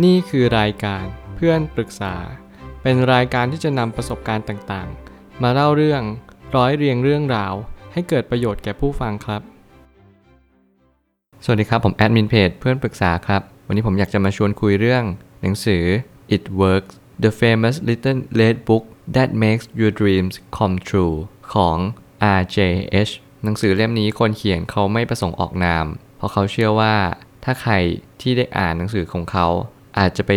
[0.00, 1.04] นี่คือรายการ
[1.36, 2.14] เพื่อนปรึกษา
[2.82, 6.02] เป็นรายการที่จะนำประสบการณ์ต่างๆ มาเล่าเรื่อง
[6.56, 7.54] ร้อยเรียงเรื่องราว
[7.92, 9.42] ให้เกิดประโยชน์แก่ผู้ฟังครับ
[11.44, 15.04] สวัสดีครับ ผมแอดมินเพจเพื่อนปรึกษาครับ วันนี้ผมอยากจะมาชวนคุยเรื่อง
[15.42, 15.84] หนังสือ
[16.34, 18.84] It Works The Famous Little Red Book
[19.14, 21.16] That Makes Your Dreams Come True
[21.54, 21.76] ของ
[22.38, 23.12] RJH
[23.44, 25.86] หนังสือเล่มนี้คนเขียนเขาไม่ประสงค์ออกนาม
[26.16, 26.94] เพราะเขาเชื่อว่า
[27.44, 27.74] ถ้าใคร
[28.20, 29.48] ที่ได้อ่านหนังสือของเขา
[29.98, 30.32] อาจจะไป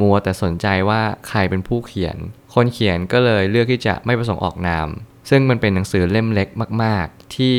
[0.00, 2.16] มัวแต่สนใจว่าใครเป็นผู้เขียน
[2.54, 4.88] คนเขียนก็เลยเลือกที่จะไม่ประสงค์ออกนาม
[5.30, 6.48] ซึ่งมันเป็นหนังสือเล่มเล็ก
[6.82, 7.56] มาก ๆ ที่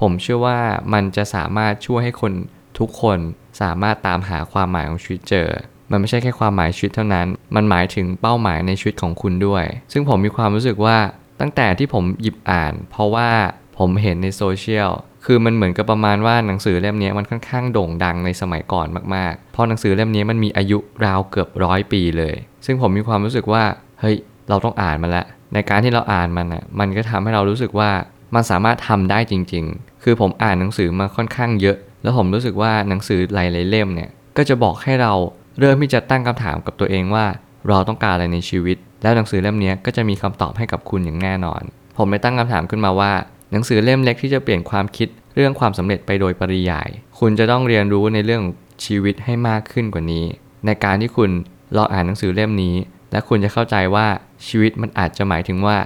[0.00, 0.60] ผมเชื่อว่า
[0.92, 2.32] มันจะสามารถช่วยให้คน
[2.78, 3.18] ทุกคน
[3.60, 5.48] สามารถตามหาความหมายของชีวิตเจอ
[5.90, 10.98] มันไม่ใช่แค่ความหมายชีวิตเท่านั้น มันหมายถึงเป้าหมายในชีวิตของคุณด้วย ซึ่งผมมีความรู้สึกว่า
[11.40, 13.30] ตั้งแต่ที่ผมหยิบอ่าน เพราะว่า
[13.78, 14.90] ผมเห็นในโซเชียล
[15.30, 22.36] คือมันเหมือนกับประมาณว่าหนังสือเล่มนี้มันค่อนข้างโด่งดังในสมัยก่อนมากๆ เพราะหนังสือเล่มนี้มันมีอายุราวเกือบร้อยปีเลย
[22.66, 23.64] ซึ่งผมมีความรู้สึกว่า
[24.00, 24.16] เฮ้ย
[24.48, 27.90] เราต้องอ่านมันละ ในการที่เราอ่านมันอะ มันก็ทำให้เรารู้สึกว่า
[28.34, 35.12] มันสามารถทำได้จริง ๆ คือผมอ่านหนังสือมาค่อนข้างเยอะ แล้วผมรู้สึกว่าหนังสือหลายๆเล่มเนี่ย ก็จะบอกให้เรา
[35.60, 37.26] เริ่มที่จะตั้งคำถามกับตัวเองว่า
[37.68, 41.62] เราต้องการอะไรในชีวิต แล้วหนังสือเล่มนี้ก็จะมีคำตอบให้กับคุณอย่างแน่นอน
[41.98, 43.12] ผมเลยตั้งคำถามขึ้นมาว่า
[43.52, 48.42] หนังสือเล่มเล็กที่จะเปลี่ยนความคิดเรื่องความสำเร็จไปโดยปริยาย คุณจะต้องเรียนรู้ในเรื่อง
[48.84, 50.24] ชีวิตให้มากขึ้นกว่านี้
[50.66, 51.30] ในการที่คุณ
[51.76, 52.74] ลองอ่านหนังสือเล่มนี้
[53.12, 54.06] และคุณจะเข้าใจว่า
[54.46, 55.76] ชีวิตมันอาจจะหมายถึงว่า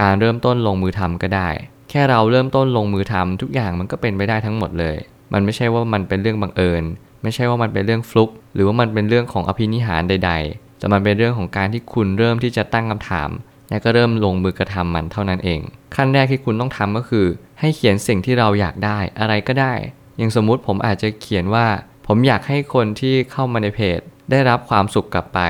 [0.00, 1.48] การเริ่มต้นลงมือทำก็ได้
[1.90, 4.96] แค่เราเริ่มต้นลงมือทำทุกอย่างมันก็เป็นไปได้ทั้งหมดเลย
[5.32, 6.82] มันไม่ใช่ว่ามันเป็นเรื่องบังเอิญ
[7.22, 13.30] ไม่ใช่ว่ามันเป็นเรื่องฟลุก หรือว่ามันเป็นเรื่องของอภินิหารใด ๆ แต่มันเป็นเรื่องของการที่คุณเริ่มที่จะตั้งคำถาม
[13.72, 15.60] และก็เริ่มลงมือกระทำมันเท่านั้นเอง
[15.94, 17.26] ขั้นแรกที่คุณต้องทำก็คือ
[17.60, 19.74] ให้เขียนสิ่งที่เราอยากได้อะไรก็ได้
[20.16, 21.66] อย่างสมมุติผมอาจจะเขียนว่า
[22.06, 24.00] ผมอยากให้คนที่เข้ามาในเพจ
[24.30, 25.40] ได้รับความสุขกลับไป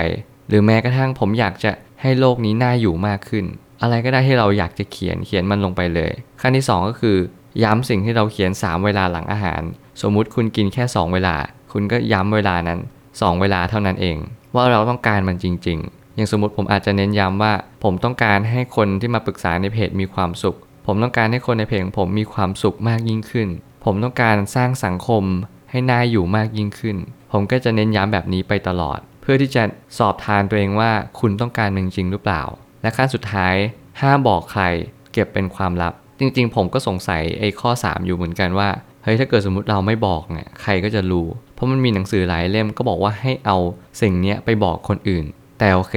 [0.49, 3.45] หรือแม้กระทั่งผมอยากจะให้โลกนี้น่าอยู่มากขึ้น
[3.83, 7.17] อะไรก็ได้ที่เราอยากจะเขียนเขียนมันลงไปเลย ขั้นที่ 2 ก็คือ
[7.63, 9.63] ย้ำสิ่งที่เราเขียน 3 เวลาหลังอาหาร
[10.03, 11.37] สมมุติคุณกินแค่ 2 เวลา
[11.73, 12.79] คุณก็ย้ำเวลานั้น
[13.11, 14.17] 2 เวลาเท่านั้นเอง
[14.55, 17.53] ว่าเราต้องการมันจริง ๆ อย่างสมมติผมอาจจะเน้นย้ำว่า
[17.85, 20.57] ผมต้องการให้คนที่มาปรึกษาในเพจมีความสุข
[20.87, 23.49] ผมต้องการให้คนในเพจของผมมีความสุขมากยิ่งขึ้น
[23.85, 25.25] ผมต้องการสร้างสังคม
[25.71, 26.97] ให้น่าอยู่มากยิ่งขึ้น
[27.33, 29.63] ผมก็จะเน้นย้ำแบบนี้ไปตลอด เพื่อที่จะ
[29.99, 30.91] สอบทานตัวเองว่า
[31.21, 32.43] คุณต้องการมันจริงหรือเปล่า
[32.83, 33.55] และขั้นสุดท้าย
[34.01, 34.65] ห้ามบอกใคร
[35.13, 38.69] เก็บเป็นความลับ จริงๆ ผมก็สงสัยไอ้ข้อ 3 อยู่เหมือนกันว่า
[39.05, 43.57] เฮ้ยถ้าเกิดสมมติเราไม่บอกเนี่ยใครก็จะรู้ เพราะมันมีหนังสือหลายเล่มก็บอกว่าให้เอา
[44.01, 45.25] สิ่งนี้ไปบอกคนอื่น
[45.63, 45.97] แต่โอเค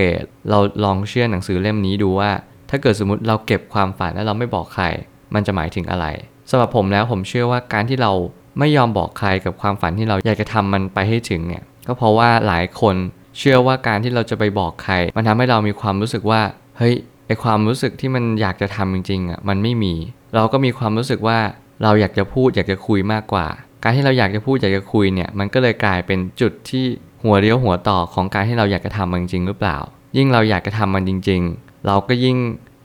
[0.49, 2.31] เราลองเชื่อหนังสือเล่มนี้ดูว่า
[2.69, 4.85] ถ้าเกิดสมมติเราเก็บความฝันแล้วเราไม่บอกใคร
[5.33, 6.05] มันจะหมายถึงอะไร
[6.49, 8.11] สำหรับผมแล้วผมเชื่อว่าการที่เรา
[8.59, 12.95] ไม่ยอมบอกใครกับความฝันที่เราอยากจะทำมันไปให้ถึงเนี่ยก็เพราะว่าหลายคน
[13.37, 16.41] เชื่อว่าการที่เราจะไปบอกใคร มันทำให้เรามีความรู้สึกว่า
[16.77, 16.95] เฮ้ย
[17.27, 19.93] ไอความรู้สึกที่มันอยากจะทำจริงๆอะมันไม่มี
[20.35, 21.39] เราก็มีความรู้สึกว่า
[21.83, 23.47] เราอยากจะพูดอยากจะคุยมากกว่า
[23.83, 26.85] การที่เราอยากจะพูดอยากจะคุยเนี่ยมันก็เลยกลายเป็นจุดที่
[27.25, 29.77] หัวเรียวหัวต่อของการที่เราอยากจะทำมันจริงหรือเปล่า
[30.17, 32.37] ยิ่งเราอยากจะทำมันจริง ๆ เราก็ยิ่ง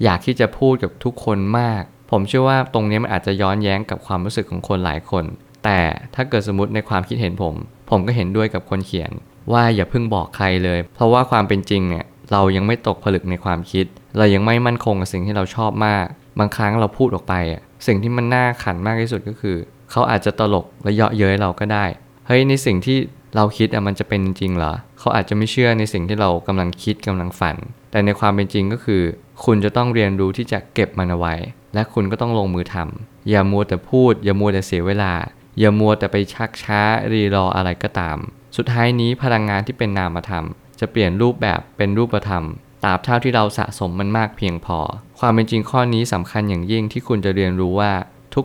[0.05, 5.25] อยากที่จะพูดกับทุกคนมาก ผมเชื่อว่าตรงนี้มันอาจจะย้อนแย้งกับความรู้สึกของคนหลายคน
[5.65, 5.81] แต่
[6.15, 7.55] ถ้าเกิดสมมติในความคิดเห็นผม
[7.91, 9.11] ผมก็เห็นด้วยกับคนเขียน
[9.53, 13.87] ว่าอย่าเพิ่งบอกใครเลย เพราะว่าความเป็นจริงเนี่ยเรายังไม่ตกผลึกในความคิด
[14.19, 16.07] เรายังไม่มั่นคงกับสิ่งที่เราชอบมาก
[16.39, 19.57] บางครั้งเราพูดออกไปอะสิ่งที่มันน่าขันมากที่สุดก็คือ
[19.91, 21.85] เขาอาจจะตลกและเยาะเย้ยเราก็ได้
[22.27, 22.99] เฮ้ยในสิ่งที่
[23.35, 27.57] เราคิดอะมันจะเป็นจริงเหรอเขาอาจจะไม่เชื่อในสิ่งที่เรากำลังคิดกำลังฝัน
[27.91, 29.03] แต่ในความเป็นจริงก็คือ
[29.45, 31.35] คุณจะต้องเรียนรู้ที่จะเก็บมันเอาไว้
[31.75, 35.13] และคุณก็ต้องลงมือทำอย่ามัวแต่พูด อย่ามัวแต่เสียเวลา
[35.59, 36.81] อย่ามัวแต่ไปชักช้า
[37.13, 38.17] รีรออะไรก็ตาม
[38.57, 40.45] สุดท้ายนี้พลังงานที่เป็นนามธรรม
[40.81, 42.45] จะเปลี่ยนรูปแบบเป็นรูปธรรม
[42.85, 44.79] ตราบเท่าที่เราสะสมมันมากเพียงพอ
[45.19, 47.93] ความเป็นจริงข้อนี้สำคัญอย่างยิ่งที่คุณจะเรียนรู้ว่า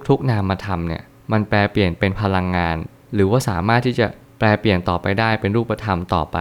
[0.09, 2.77] ทุกๆ นามธรรมเนี่ยมันแปลเปลี่ยนเป็นพลังงาน
[3.13, 4.07] หรือว่าสามารถที่จะ
[4.37, 6.37] แปลเปลี่ยนต่อไปได้เป็นรูปธรรมต่อไป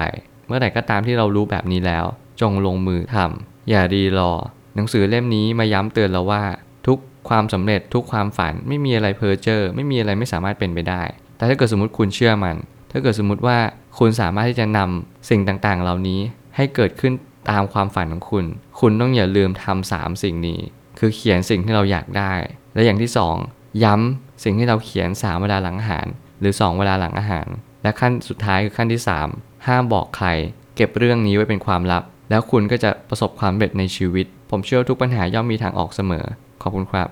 [0.46, 2.04] เมื่อไหร่ก็ตามที่เรารู้แบบนี้แล้ว
[2.40, 4.32] จงลงมือทำอย่ารีรอ
[4.74, 6.42] หนังสือเล่มนี้มาย้ำเตือนเราว่า
[6.86, 6.98] ทุก
[7.28, 11.02] ความสำเร็จทุกความฝันไม่มีอะไรเพอเจอร์ไม่มีอะไรไม่สามารถเป็นไปได้
[11.36, 12.56] แต่ถ้าเกิดสมมติคุณเชื่อมัน
[12.90, 13.58] ถ้าเกิดสมมติว่า
[13.98, 16.20] คุณสามารถที่จะนำสิ่งต่างๆ เหล่านี้
[16.56, 17.12] ให้เกิดขึ้น
[17.50, 18.44] ตามความฝันของคุณ
[18.80, 20.60] คุณต้องอย่าลืมทำสามสิ่งนี้
[20.98, 22.32] คือเขียนสิ่งที่เราอยากได้
[22.74, 23.36] และอย่างที่สอง
[23.84, 26.06] ย้ำสิ่งที่เราเขียน3เวลาหลังอาหาร
[26.40, 27.46] หรือ2เวลาหลังอาหาร
[27.84, 29.02] และขั้นสุดท้ายคือขั้นที่
[29.34, 30.28] 3 ห้ามบอกใคร
[30.76, 36.24] เก็บเรื่องนี้ไว้เป็นความลับ แล้วคุณก็จะประสบความสำเร็จในชีวิต ผมเชื่อทุกปัญหาย่อมมีทางออกเสมอ
[36.62, 37.08] ขอบคุณครับ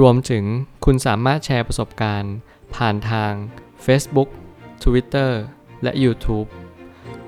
[0.00, 0.44] รวมถึง
[0.84, 2.34] คุณสามารถแชร์ประสบการณ์
[2.74, 3.32] ผ่านทาง
[3.86, 4.28] Facebook
[4.84, 5.30] Twitter
[5.82, 6.48] และ YouTube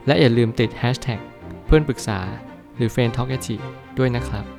[0.07, 1.21] และอย่าลืมติด hashtag
[1.67, 2.21] เพื่อนปรึกษา
[2.77, 3.31] หรือ f r ร e n d t a l k
[3.99, 4.58] ด้วยนะครับ